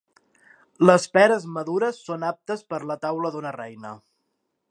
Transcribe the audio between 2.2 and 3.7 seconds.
aptes per a la taula d'una